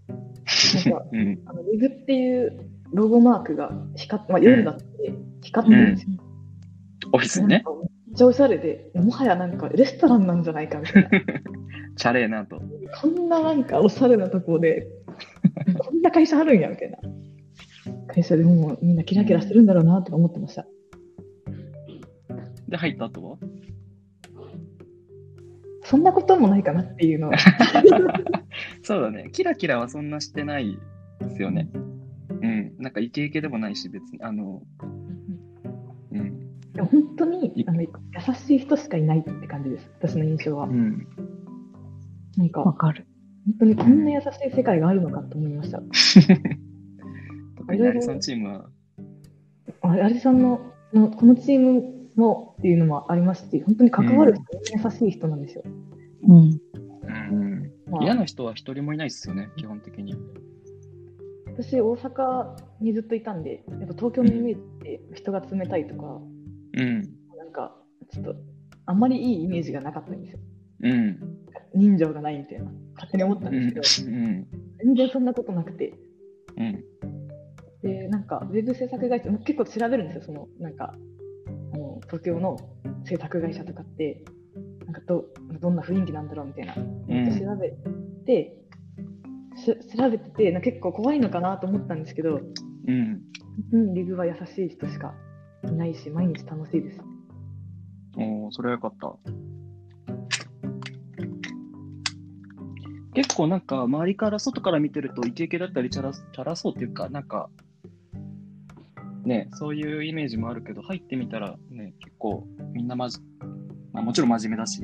[0.91, 1.43] なんか、 うん。
[1.47, 6.17] あのリグっていうロゴマークが光っ、まあ、夜だって光ってるんですよ。
[7.13, 7.65] オフィスにね。
[8.09, 11.11] めっちゃおしゃれで、もはやなんかレストランなんじゃないかみたいな。
[11.97, 12.61] チャレーなと。
[13.01, 14.87] こんななんかおしゃれなところで、
[15.79, 16.98] こんな会社あるんやみたいな。
[18.19, 20.67] 会社でもうみんなキラキラしてるんだろうなとか思ってました。
[22.69, 23.39] で、入った後は？
[25.85, 27.39] そんなこともないかなっていうのは。
[28.83, 29.31] そうだね。
[29.33, 30.79] キラキラはそんなしてない
[31.21, 31.71] ですよね。
[32.43, 32.73] うん。
[32.79, 34.21] なんかイケイケでもないし、別に。
[34.21, 34.63] あの、
[36.11, 36.73] うん。
[36.73, 37.89] でも本当にあの優
[38.35, 40.67] しい人しかいないって感じです、私の印象は。
[40.67, 41.07] うん。
[42.37, 43.07] なんか、本わかる。
[43.59, 45.81] 当にこんな優しい世界があるのかと思いました。
[47.69, 48.71] 特にアリさんチームは、
[49.83, 51.83] あアリさんののこのチーム
[52.17, 54.43] もっていうのもありますし、本当に関わる人、
[54.85, 55.63] 優しい人なんですよ。
[56.27, 56.61] うん。
[57.05, 57.73] うん。
[57.91, 60.15] まあ嫌な人は一人もいないですよね、基本的に。
[61.59, 66.21] 私、大阪にずっといたんで、やっぱ東京のイメージって人が冷たいとか、
[66.73, 67.03] うん。
[67.37, 67.77] なんか、
[68.11, 68.37] ちょっと、
[68.87, 70.39] あんまりいいイメージがなかったんですよ。
[70.85, 71.19] うん。
[71.75, 74.15] 人情がないみたいな、勝手に思ったんうですけど、ん。
[74.15, 74.47] うん。
[74.79, 75.93] 全然そんなことなくて、
[76.57, 76.85] うん。
[77.89, 80.95] で、なんか、ウェブ制作会社、結構調べるんですよ、その、なんか、
[81.73, 82.57] あの東京の
[83.05, 84.25] 制作会社とかって、
[84.85, 85.25] なんかど、
[85.61, 87.71] どんな雰囲気なんだろうみたいな、うん調べ
[88.27, 88.57] て、
[89.57, 92.41] し調べてて、な結構怖いのかなと思ったんですけど、
[92.87, 93.23] うん。
[93.73, 95.15] うん、リグは優しい人しか
[95.67, 97.01] いないし、毎日楽しいです。
[98.17, 99.17] おーそれはよかった。
[103.15, 107.51] 結構なんか周りから外から見てるとイケイケだったりチャラチャラそうっていうかなんか
[109.29, 113.19] ねそういうイメージもあるけど入ってみたらね結構みんなまじ、
[113.93, 114.83] まあ、もちろん真面目だし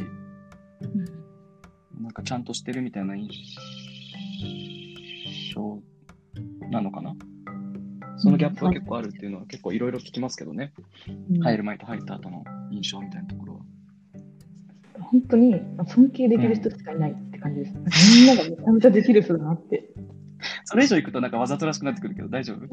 [2.00, 3.30] なんかちゃんとしてるみたいな印
[5.54, 5.80] 象
[6.70, 7.14] なのかな？
[8.16, 10.72] そのギャップは結構あるっていうのは結構いろいろ聞きますけどね、
[11.42, 13.60] 入る前と入った後の印象みたいなところは。
[15.00, 17.74] 本当にまあ尊敬できる人しかいないって感じです。
[17.74, 19.90] なんかみんながめちゃめちゃできる人だなって。
[20.74, 22.66] それ以上行くとなんかわざとらしくなってくるけど大丈夫？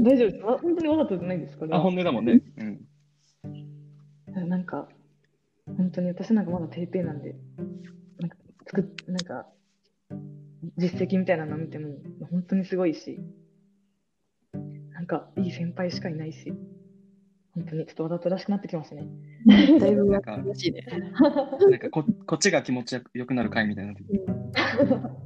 [0.00, 0.42] 大丈夫です。
[0.42, 1.82] わ本当にわざとじゃないです、これあ、は。
[1.82, 2.40] 本音だもんね。
[2.58, 4.48] うん。
[4.48, 4.88] なんか、
[5.76, 7.36] 本当に私なんかまだペイペイなんで、
[8.18, 8.36] なんか、
[8.66, 9.46] 作っなんか、
[10.76, 11.94] 実績みたいなの見ても、
[12.28, 13.20] 本当にすごいし、
[14.92, 16.52] なんか、いい先輩しかいないし、
[17.54, 19.06] 本当にちょっとわざとらしくなってきましたね。
[19.78, 20.84] だいぶなんからしいね。
[21.70, 23.94] なんかここっちが気持ちよくなる回みたいな。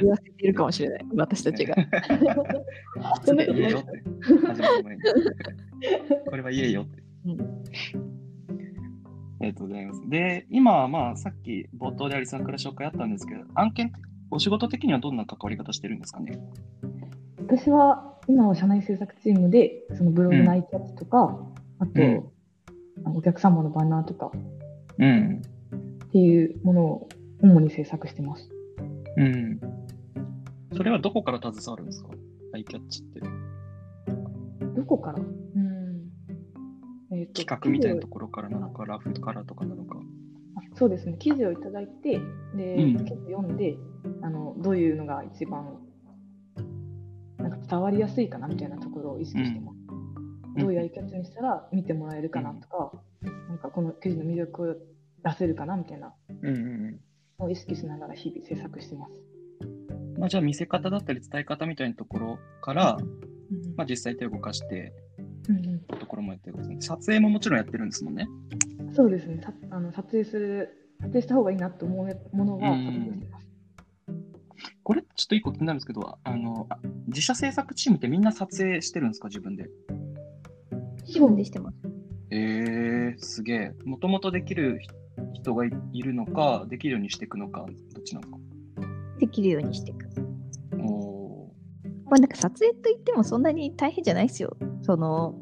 [0.00, 1.74] 言わせてるかもしれない、私たちが。
[1.76, 4.02] そんなことない言えよって。
[6.30, 7.02] これは言えよって。
[7.26, 7.40] うん
[9.40, 10.02] ありがとうございます。
[10.08, 13.92] で、今はまあさっき冒頭でアリさんから紹介あったんですけど、案件、
[14.32, 16.40] お仕事的にはどんな関わり方してるんですかね？
[17.38, 21.38] 私は今は社内制作チームで、そのブログのアイキャッチとか、
[21.78, 22.24] あと、うん
[23.14, 24.32] お客様のバナーとか
[24.98, 25.40] うん。
[26.04, 27.08] っていうものを
[27.40, 28.50] 主に制作してます。
[29.18, 29.60] うん。
[30.76, 32.10] それはどこから携わるんですか？
[32.54, 33.20] アイキャッチって。
[34.76, 35.18] どこから？
[35.18, 35.26] うん。
[37.10, 39.98] えーと企画みたいなところからなのか、ラフからとかなのか。
[40.56, 42.20] あそうですね、記事をいただいて、
[42.54, 43.76] で、うん読んで
[44.22, 45.78] あの、どういうのが一番
[47.38, 49.78] なんか伝わりやすいかなみたいなところを意識してます。
[50.58, 52.92] どういうアイキャッチにしたら見てもらえるかなとか、
[53.48, 54.74] なんかこの記事の魅力を
[55.24, 57.00] 出せるかなみたいなうんうんうん。
[57.38, 59.12] のを意識しながら日々制作してます。
[60.18, 62.98] まあ、じゃあ見せ方だったり伝え方みたいなところから、
[63.76, 64.92] まあ、実際手を動かして
[65.48, 66.76] うんうんところもやってるんですね。
[66.80, 68.28] 撮影ももちろんやってるんですもんね。
[68.92, 70.70] そうですねさあの撮影する、
[71.00, 73.48] 撮影した方がいいなと思うものはうん撮影してます。
[74.82, 79.28] これちょっと一個気になるんですけど、あの、あ自社制作チームってみんな撮影してるんですか？
[79.28, 79.68] 自分で。
[81.06, 81.76] 自分でしてます。
[82.30, 83.72] えー、すげえ。
[83.84, 84.80] もともとできる
[85.38, 88.38] 人がいいるのか、できるようにしていくのか、どっちなんですか
[89.20, 90.08] できるようにしていく。
[90.80, 91.50] お
[92.04, 94.56] まあなんか撮影といってもそんなに大変じゃないですよ。
[94.82, 95.34] その、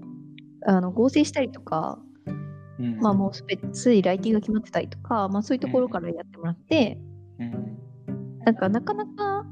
[0.66, 2.32] あの合成したりとか、ー
[2.78, 6.98] うんまあもうすべついライティングが決まってたりとか、まあそういうところからやってもらって、
[7.38, 7.76] うん
[8.46, 9.44] なんかなかなか、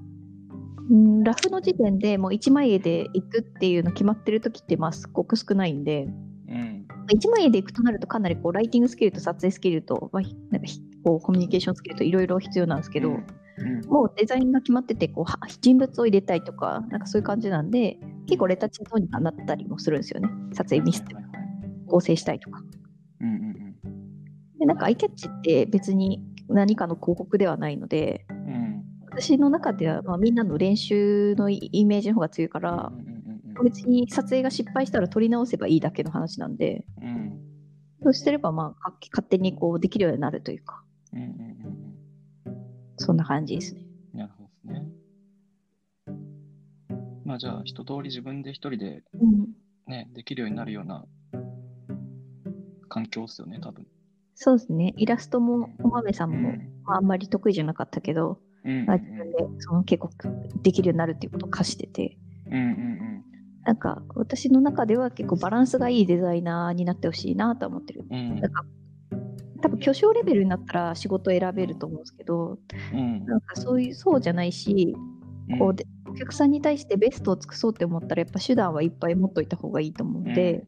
[0.89, 6.07] うん、ラフの時点でもう1枚絵で行くっていうの決まってる時ってまあすごく少ないんで、
[7.13, 13.27] うん1枚絵で行くとなるとかなりこうライティングスキルと撮影スキルと、まあ、ひなんかひこうコミュニケーションつけるといろいろ必要なんですけど、うん
[13.89, 20.29] もうデザインが決まっててこうは人物を入れたいとかなんかそういう感じなんで結構レタッチのトーンになったりもするんですよね。
[20.53, 21.45] 撮影ミスってはいはいはい
[21.87, 22.61] 合成したいとか。
[23.21, 23.55] うんうん
[24.59, 28.37] でなんかアイキャッチって別に何かの広告ではないのでうん。
[28.39, 28.85] うん
[29.17, 33.14] 私の中では、まあ、みんなの練習のイイメージの方が強いからうんうん
[33.63, 36.85] 別に撮影が失敗したら撮り直せばいいだけの話なんで。
[37.01, 37.09] うん。
[37.09, 37.45] うん
[38.05, 40.85] そうしてればまあか勝手にこうできるようになるというか。
[41.15, 41.95] うんうんうん
[42.97, 43.87] そんな感じですね。
[44.13, 44.87] うんなるほどですね。
[47.25, 49.49] まあじゃあ一通り自分で一人でうん、
[49.87, 51.07] ね、できるようになるような
[52.89, 53.87] 環境ですよね、多分。
[54.35, 54.93] そうですね。
[54.97, 56.55] イラストもお豆さんも、
[56.87, 60.11] あ、あんまり得意じゃなかったけど、うんうんまあ自分でその結構
[60.63, 62.19] できるようになるっていうことを課してて。
[62.47, 63.04] うんうん
[63.65, 68.05] なんか私の中では結構バランスがいいデザイナーになってほしいなとは思ってる。
[68.11, 68.41] うんうん。
[68.41, 68.65] なんか
[69.63, 72.59] 多分巨匠レベルになったら仕事選べると思うんですけど
[72.93, 73.25] うん。
[73.25, 74.95] なんかそういうそうじゃないし
[75.49, 80.65] うんこうでお客さんに対してベストを尽くそうって思ったらやっぱ手段はいっぱい持っといた方がいいと思うので、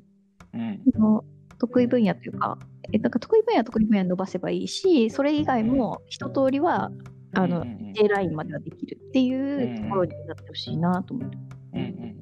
[0.54, 0.80] うん。
[0.92, 1.24] その
[1.58, 2.58] 得意分野というか
[2.92, 6.90] えなんか得意分野は得意分野に伸ばせばいいしそれ以外も一通りは
[7.34, 7.92] あの、うんうんうん。
[7.92, 11.36] J ラインまではできるっていうところになってほしいなと思って。
[11.74, 12.15] うんうんうんうん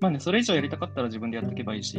[0.00, 1.98] まあね、それ以上やりたかったら自分でやっていけばいいし、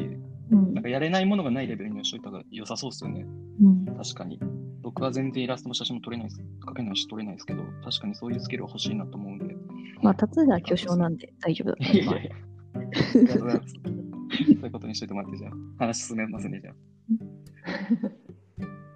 [0.52, 3.26] うんなんかやれないものがないレベルにはしといた方が良さそうですよね。
[3.62, 4.40] うん確かに。
[4.82, 6.42] 僕は全然イラストも写真も撮れないです。
[6.66, 9.56] 描けないし撮れないですけど、確かにそういうスキルは欲しいなと思うんで。
[10.02, 12.18] まあ、達也は巨匠なんで大丈夫だと思います。
[12.18, 12.32] いやいや
[12.78, 12.80] あ
[13.16, 13.74] りがとうございます。
[13.74, 16.76] そういうことにしといてもらって、じゃあ、話進めますね、じゃあ。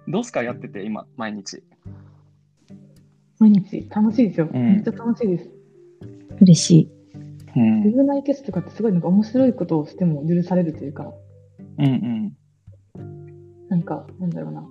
[0.08, 1.62] どうすか、やってて、今、毎日？
[3.38, 4.48] 毎日楽しいですよ。
[4.52, 5.50] うんめっちゃ楽しいです。
[6.40, 7.01] 嬉しい。
[7.56, 11.12] うんウェブ内決とかってすごいなんか面白いことをしても許されるというか、
[11.78, 12.32] うんうん。
[13.68, 14.64] なんか、なんだろうな。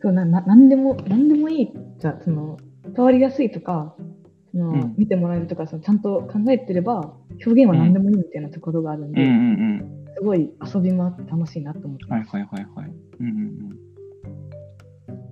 [0.00, 1.72] そうなななんでも、なんでもいい。
[1.98, 2.58] じゃあ、その、
[2.94, 3.94] 伝わりやすいとか、
[4.50, 9.40] そのうん見てもらえるとか、そのちゃんと考えてれば、表現は何でもいいみたいなところがあるんで、うんうんう
[10.10, 10.14] ん。
[10.14, 12.36] すごい遊びもあって楽しいなと思ってます。
[12.36, 12.92] はいはいはいはい。
[13.20, 13.72] うんうんうん。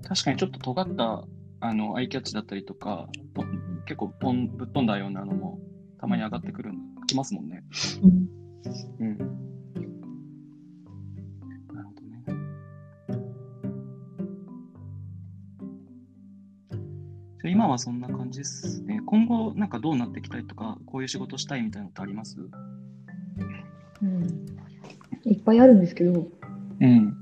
[0.03, 1.25] 確かにちょっと尖った
[1.61, 3.45] あのアイキャッチだったりとか、ポ
[3.90, 4.14] 結構
[4.57, 5.59] ぶっ飛んだようなのも
[5.98, 6.70] たまに上がってくる
[7.09, 7.64] きますもんね。
[8.03, 8.29] うん
[9.00, 9.18] うん。
[11.74, 12.22] なるほどね。
[17.42, 19.00] じゃあ今はそんな感じですね。
[19.07, 22.37] 今後なんかどうなっていきたいとか、こういう仕事したいみたいなのってあります？
[24.03, 24.46] うん、
[25.24, 26.29] いっぱいあるんですけど、
[26.81, 27.16] うん。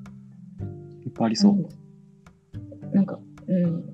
[1.06, 1.52] いっぱいありそう。
[1.54, 1.68] うん
[2.92, 3.87] なんか、うん、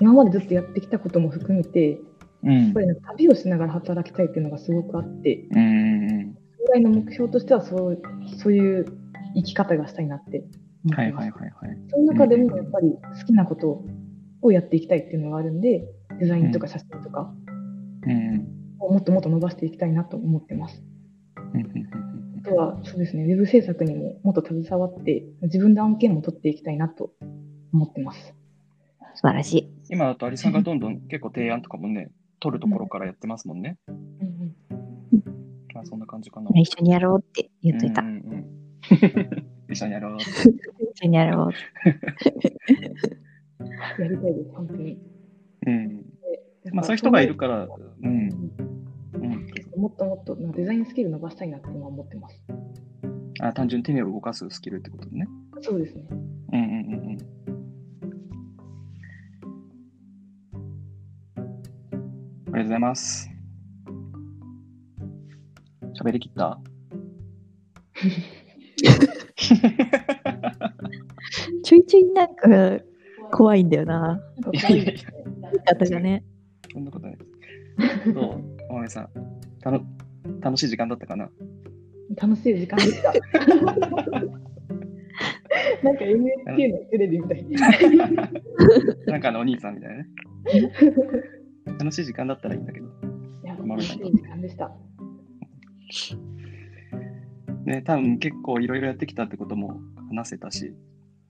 [0.00, 2.00] 今までずっとやってきたことも含めて、
[2.44, 8.02] うんやっ旅をしながら働きたいっていうのがすごくあって、うんうん将来の目標としてはそう
[8.36, 8.84] そういう
[9.34, 10.44] 生き方がしたいなって
[10.84, 11.24] 思ってます。
[11.24, 11.78] はいはいはい。
[11.90, 13.82] その中でもやっぱり好きなこと
[14.42, 15.88] をやっていきたいっていうのがあるんで、
[16.20, 17.32] デザインとか写真とか
[18.06, 18.46] うん
[18.80, 20.82] をもっともっと伸ばしていきたいなと思ってます。
[21.54, 22.08] うん
[22.38, 27.10] あとはそうですね、ウェブ制作にももっと携わって、自分で案件も取っていきたいなと
[27.72, 28.37] 思ってます。
[29.18, 29.68] 素晴らしい。
[29.90, 33.76] 今だとアリさんがどんどん結構提案とかもね、取るところからやってますもんね。
[33.88, 34.54] うん
[35.74, 36.48] まあそんな感じかな。
[36.54, 38.02] 一緒にやろうって言っといた。
[38.02, 38.46] うんうんうん
[39.70, 40.18] 一緒にやろう。
[40.22, 41.50] 一緒にやろう。
[43.60, 44.98] うん、やりたいです、本当に。
[45.66, 46.04] うん。
[46.72, 47.68] まあそういう人がいるから、
[48.02, 48.52] うん。
[49.14, 49.46] うん。
[49.76, 52.40] もっともっとデザインスキル伸ばしたいなって今思ってます。
[53.40, 55.26] あ単純に手を動かすスキルってことね。
[55.60, 56.06] そうですね。
[56.10, 56.18] うん
[56.52, 57.37] うんうんうん。
[62.52, 63.28] とうございます。
[66.00, 66.58] 喋りきった？
[71.64, 72.48] ちょいちょいなんか
[73.32, 74.20] 怖いんだよな。
[74.38, 74.84] なんかい
[76.00, 76.24] ね。
[76.72, 77.24] そんなことないで
[78.04, 78.12] す。
[78.12, 78.42] どう？
[78.70, 79.08] お前さん、
[79.60, 79.80] たの
[80.40, 81.28] 楽しい時間だったかな？
[82.16, 83.12] 楽しい時間でした。
[85.82, 87.44] なんか NHK のテレビみたい。
[89.06, 90.08] なんかあのお兄さんみたいなね。
[91.78, 92.86] 楽しい時間だったらいいんだけど。
[92.86, 92.90] い
[93.46, 94.70] や、楽しい時間でした。
[97.64, 100.74] ね、多分結構いろいろやってきたってことも話せたし、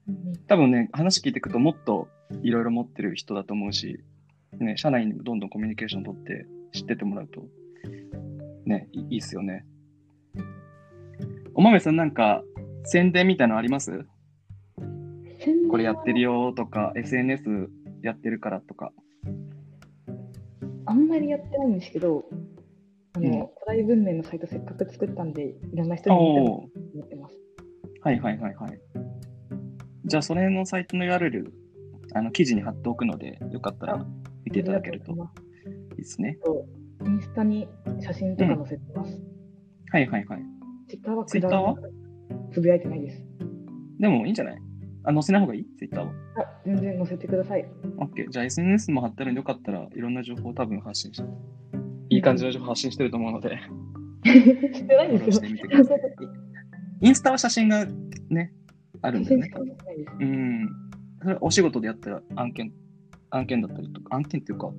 [0.09, 2.09] うん多分ね、話聞いていくともっと
[2.42, 4.01] いろいろ持ってる人だと思うし、
[4.59, 7.44] ね、社内にもどんどんコミュニケーション取って知ってってもらうと、
[8.64, 9.66] ね、いいいっすよね。
[11.55, 12.42] おまめさんなんか
[12.84, 14.07] 宣伝みたいなのあります？
[15.70, 17.68] これやってるよとか、SNS
[18.03, 18.92] やってるからとか。
[20.89, 22.24] あんまりやってないんですけど、
[23.14, 27.36] あの、うん古代文明のサイトせっかく作ったんで、いろんな人に見てます。
[28.03, 28.80] はいはいはいはい。
[30.07, 31.51] じゃあ、それのサイトの URL、
[32.14, 34.07] あの記事に貼っておくので、よかったら
[34.45, 36.39] 見ていただけるといいですね。
[37.05, 37.68] インスタに
[38.01, 39.14] 写真とか載せてます。
[39.14, 39.22] うん、
[39.93, 40.43] はいはいはい。
[40.89, 41.76] ツイッターはツイッターは？
[42.53, 43.22] つぶやいてないです。
[43.99, 44.59] でもいいんじゃない？
[45.05, 45.66] あ、載せない方がいい？
[45.76, 46.11] ツイッターは。
[46.11, 46.14] あ、
[46.64, 47.66] 全然載せてください。
[47.99, 48.28] OK。
[48.30, 51.28] じゃあ SNS も貼ってるんでよかったらいろんな情報を多分発信して、
[52.11, 53.59] いい感じの情報発信してると思うので。
[54.24, 55.32] してないですよ。
[55.32, 56.01] してみてください。
[57.01, 57.86] インスタは写真が
[58.28, 58.53] ね、
[59.03, 59.51] あるんだよね。
[60.20, 60.68] うん。
[61.22, 62.72] それお仕事でやったら案件、
[63.30, 64.72] 案件だったりとか、案件っていうか、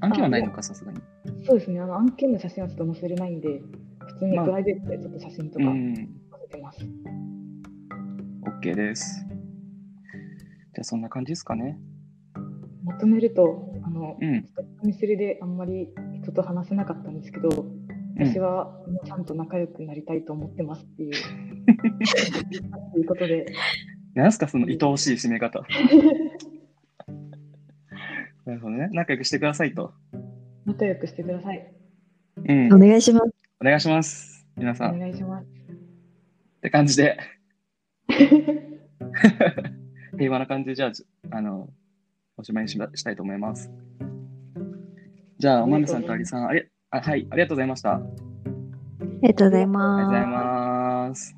[0.00, 1.00] 案件はないのか、さすがに。
[1.44, 3.62] そうですね、あの案件の写真はちょっと載せれないんで、
[4.06, 6.06] 普通にプライベートでちょっと写真とか載
[6.42, 6.84] せてます。
[6.84, 9.26] まあ、OK です。
[10.74, 11.78] じゃあそんな感じですかね。
[12.84, 14.46] まとめると、あの、うん、
[14.82, 15.88] ミスレであんまり
[16.22, 17.66] 人と話せなかったんですけど、
[18.18, 21.12] 私は皆さんと仲良くなりたいと思ってますっていう。
[22.92, 23.46] ということで。
[24.14, 25.60] 何すか、その愛おしい締め方。
[28.44, 28.88] なるほどね。
[28.92, 29.92] 仲良くしてくださいと。
[30.64, 31.72] 仲良くしてください。
[32.36, 32.74] うん。
[32.74, 33.26] お願いします。
[33.60, 34.48] お願いします。
[34.56, 34.96] 皆さん。
[34.96, 35.46] お願いします。
[35.46, 35.48] っ
[36.62, 37.18] て感じで。
[40.18, 40.88] 平和な感じで、じゃ
[41.30, 41.68] あ、あの、
[42.36, 43.70] おしまいにししたいと思います。
[45.38, 47.94] じゃあ、おまめさんとありさん、あれあはい、ありがとうございました。
[47.94, 48.02] あ
[49.22, 49.84] りがとうございます。
[49.84, 51.36] ありがとうございます。